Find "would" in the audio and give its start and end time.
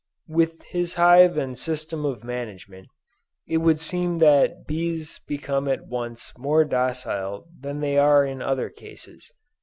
3.57-3.79